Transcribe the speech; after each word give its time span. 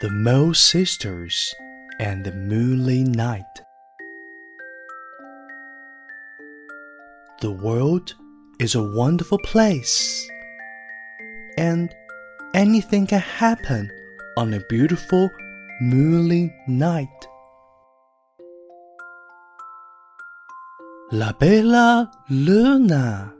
The 0.00 0.08
Mole 0.08 0.54
Sisters 0.54 1.54
and 1.98 2.24
the 2.24 2.32
Moonlit 2.32 3.06
Night. 3.08 3.60
The 7.42 7.50
world 7.50 8.14
is 8.58 8.74
a 8.74 8.82
wonderful 8.82 9.36
place, 9.44 10.26
and 11.58 11.94
anything 12.54 13.08
can 13.08 13.20
happen 13.20 13.90
on 14.38 14.54
a 14.54 14.64
beautiful 14.70 15.28
moonlit 15.82 16.50
night. 16.66 17.28
La 21.12 21.32
Bella 21.32 22.10
Luna, 22.30 23.34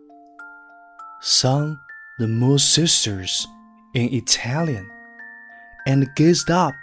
sung 1.22 1.78
the 2.18 2.28
Mole 2.28 2.58
Sisters 2.58 3.46
in 3.94 4.12
Italian, 4.12 4.90
and 5.86 6.14
gazed 6.14 6.50
up 6.50 6.74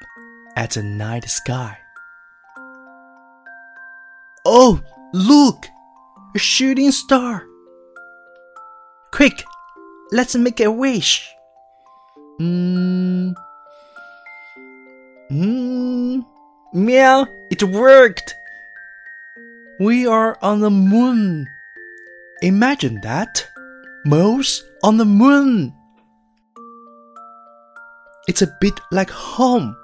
at 0.56 0.72
the 0.72 0.84
night 0.84 1.30
sky. 1.30 1.78
Oh, 4.46 4.82
look! 5.14 5.68
A 6.36 6.40
shooting 6.40 6.92
star! 6.92 7.46
Quick, 9.12 9.44
let's 10.12 10.36
make 10.36 10.60
a 10.60 10.72
wish. 10.72 11.28
Hmm. 12.38 13.32
Hmm. 15.30 16.22
Meow, 16.74 17.28
it 17.50 17.64
worked! 17.64 18.36
We 19.80 20.08
are 20.08 20.38
on 20.42 20.62
the 20.62 20.72
moon. 20.72 21.48
Imagine 22.42 23.00
that. 23.02 23.48
Mouse 24.06 24.64
on 24.84 24.98
the 24.98 25.06
moon. 25.06 25.77
It's 28.28 28.42
a 28.42 28.58
bit 28.60 28.78
like 28.92 29.10
home, 29.10 29.78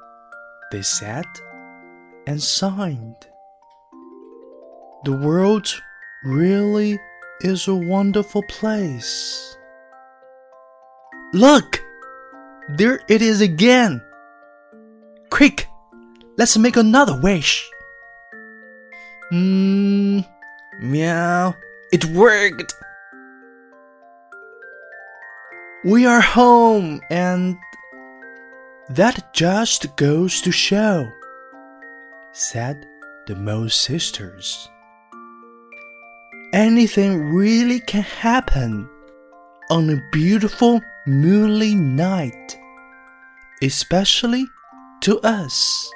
they 0.72 0.82
said 0.82 1.26
and 2.28 2.42
signed. 2.42 3.28
The 5.06 5.14
world 5.14 5.74
really 6.26 7.00
is 7.40 7.70
a 7.70 7.76
wonderful 7.76 8.44
place. 8.50 9.58
Look! 11.34 11.82
There 12.76 13.00
it 13.08 13.22
is 13.22 13.40
again! 13.40 14.02
Quick! 15.30 15.68
Let's 16.38 16.58
make 16.58 16.76
another 16.76 17.20
wish! 17.22 17.70
Hmm. 19.30 20.20
Meow. 20.82 21.56
It 21.94 22.04
worked! 22.06 22.74
We 25.86 26.06
are 26.06 26.22
home 26.22 27.02
and 27.10 27.58
that 28.90 29.34
just 29.34 29.96
goes 29.96 30.42
to 30.42 30.52
show, 30.52 31.10
said 32.34 32.86
the 33.28 33.36
Mole 33.36 33.70
Sisters. 33.70 34.70
Anything 36.54 37.34
really 37.34 37.80
can 37.80 38.04
happen 38.04 38.90
on 39.70 39.90
a 39.90 40.02
beautiful 40.12 40.82
moonlit 41.08 41.76
night, 41.76 42.58
especially 43.62 44.46
to 45.02 45.20
us. 45.22 45.90